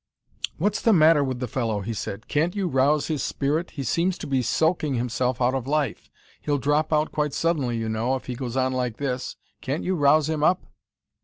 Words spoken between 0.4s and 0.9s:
"What's